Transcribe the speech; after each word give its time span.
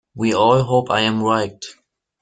We 0.15 0.33
all 0.33 0.63
hope 0.63 0.89
I 0.89 1.01
am 1.01 1.21
right. 1.21 1.63